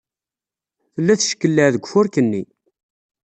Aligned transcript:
Tella 0.93 1.13
teckelleɛ 1.19 1.67
deg 1.73 1.83
ufurk-nni. 1.85 2.43